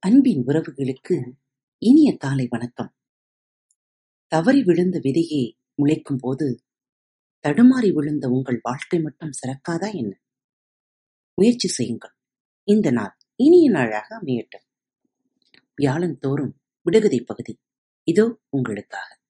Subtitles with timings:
[0.00, 1.32] அன்பின் உறவுகளுக்கு
[1.78, 2.94] இனிய காலை வணக்கம்.
[4.26, 6.62] தவறி விழுந்த விதையே முளைக்கும் போது,
[7.44, 10.20] தடுமாறி விழுந்த உங்கள் வாழ்க்கை மட்டும் சிறக்காதா என்ன?
[11.34, 12.10] முயற்சி செய்யுங்கள்.
[12.64, 14.66] இந்த நாள் இனிய நாளாக அமையட்டும்.
[15.74, 17.60] வியாழன் தோறும் விடுகதை பகுதி
[18.04, 19.20] இதோ உங்களுக்காக.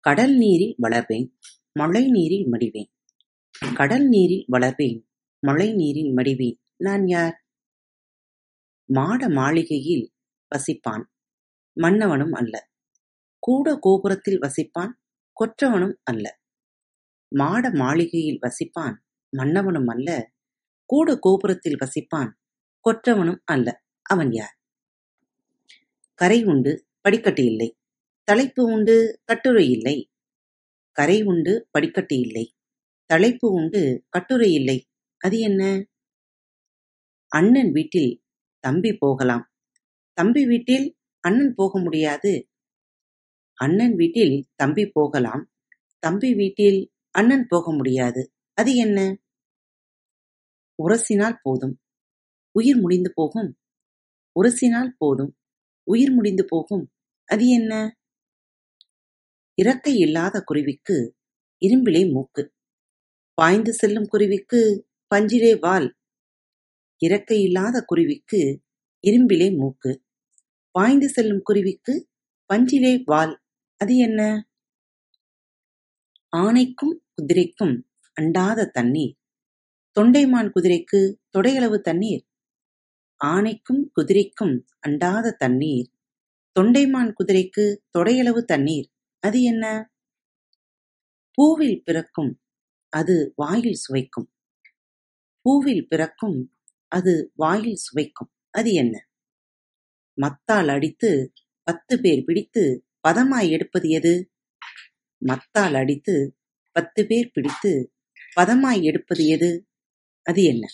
[0.00, 1.32] கடல் நீரில் வளர்வேன்,
[1.72, 2.92] மழை நீரில் மடிவேன்.
[3.74, 5.06] கடல் நீரில் வளர்வேன்,
[5.38, 6.58] மழை நீரில் மடிவேன்.
[6.76, 7.45] நான் யார்?
[8.88, 10.12] மாட மாளிகையில்
[10.52, 11.04] வசிப்பான்,
[11.76, 12.54] மன்னவனும் அல்ல.
[13.38, 14.92] கூட கோபுரத்தில் வசிப்பான்,
[15.36, 16.26] கொற்றவனும் அல்ல.
[17.32, 18.96] மாட மாளிகையில் வசிப்பான்,
[19.32, 20.10] மன்னவனும் அல்ல.
[20.90, 22.30] கூட கோபுரத்தில் வசிப்பான்,
[22.84, 23.82] கொற்றவனும் அல்ல.
[24.02, 24.54] அவன் யார்?
[26.14, 27.76] கரை உண்டு படிக்கட்டு இல்லை.
[28.28, 30.10] தலைப்பு உண்டு கட்டுரை இல்லை.
[30.92, 32.54] கரை உண்டு படிக்கட்டு இல்லை.
[33.10, 34.78] தலைப்பு உண்டு கட்டுரை இல்லை.
[35.20, 35.62] அது என்ன?
[37.32, 38.20] அண்ணன் வீட்டில்
[38.66, 39.50] தம்பி போகலாம்.
[40.12, 42.48] தம்பி வீட்டில் அண்ணன் போக முடியாது.
[43.54, 45.50] அண்ணன் வீட்டில் தம்பி போகலாம்.
[45.98, 48.32] தம்பி வீட்டில் அண்ணன் போக முடியாது.
[48.54, 49.18] அது என்ன?
[50.84, 51.80] உரசினால் போதும்,
[52.50, 53.56] உயிர் முடிந்து போகும்.
[54.40, 55.36] உரசினால் போதும்,
[55.82, 56.90] உயிர் முடிந்து போகும்.
[57.26, 57.96] அது என்ன?
[59.62, 61.14] இறக்கை இல்லாத குருவிக்கு
[61.66, 62.52] இரும்பிலே மூக்கு.
[63.34, 65.95] பாய்ந்து செல்லும் குருவிக்கு பஞ்சிலே வால்.
[67.04, 68.62] இறக்கையில்லாத குருவிக்கு
[69.06, 70.04] இரும்பிலே மூக்கு.
[70.70, 72.08] பாய்ந்து செல்லும் குருவிக்கு
[72.54, 73.42] பஞ்சிலே வால்.
[73.76, 74.48] அது என்ன?
[76.36, 79.16] ஆனைக்கும் குதிரைக்கும் அண்டாத தண்ணீர்.
[80.00, 82.26] தொண்டைமான் குதிரைக்கு தொடையளவு தண்ணீர்.
[83.24, 85.90] ஆனைக்கும் குதிரைக்கும் அண்டாத தண்ணீர்.
[86.60, 88.90] தொண்டைமான் குதிரைக்கு தொடையளவு தண்ணீர்.
[89.18, 89.92] அது என்ன?
[91.32, 92.40] பூவில் பிறக்கும்
[92.88, 94.32] அது வாயில் சுவைக்கும்.
[95.44, 96.55] பூவில் பிறக்கும்
[96.88, 98.34] அது வாயில் சுவைக்கும்.
[98.50, 99.08] அது என்ன?
[100.14, 104.32] மத்தால் அடித்து பத்து பேர் பிடித்து பதமாய் எடுப்பது எது?
[105.18, 106.38] மத்தால் அடித்து
[106.72, 107.94] பத்து பேர் பிடித்து
[108.40, 109.68] பதமாய் எடுப்பது எது?
[110.22, 110.68] அது என்ன?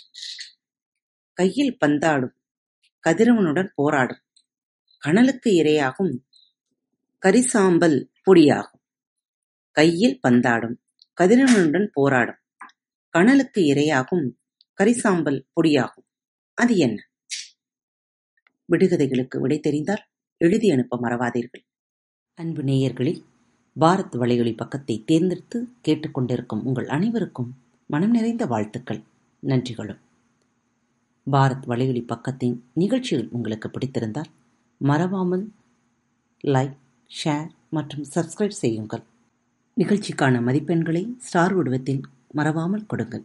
[1.33, 2.35] கையில் பந்தாடும்
[3.09, 4.23] கதிரவனுடன் போராடும்.
[4.99, 6.19] கனலுக்கு இரையாகும்
[7.27, 8.83] கரிசாம்பல் பொடியாகும்.
[9.71, 10.77] கையில் பந்தாடும்
[11.21, 12.41] கதிரவனுடன் போராடும்.
[13.09, 14.31] கனலுக்கு இரையாகும்
[14.83, 16.02] கரிசாம்பல் பொடியாகும்.
[16.59, 16.99] அது என்ன?
[18.69, 20.03] விடுகதைகளுக்கு விடை தெரிந்தால்
[20.41, 21.63] எழுதி அனுப்ப மறவாதீர்கள்.
[22.39, 23.21] அன்பு நேயர்களில்
[23.77, 25.59] பாரத் வலையொலி பக்கத்தை தேர்ந்தெடுத்து
[25.89, 27.51] கேட்டுக்கொண்டிருக்கும் உங்கள் அனைவருக்கும்
[27.87, 29.01] மனம் நிறைந்த வாழ்த்துக்கள்,
[29.43, 30.01] நன்றிகளும்.
[31.27, 34.31] பாரத் வலையொலி பக்கத்தின் நிகழ்ச்சிகள் உங்களுக்கு பிடித்திருந்தால்
[34.81, 35.45] மறவாமல்
[36.45, 36.77] லைக்,
[37.11, 39.05] ஷேர் மற்றும் சப்ஸ்கிரைப் செய்யுங்கள்.
[39.77, 43.25] நிகழ்ச்சிக்கான மதிப்பெண்களை ஸ்டார் உடவத்தில் மறவாமல் கொடுங்கள்.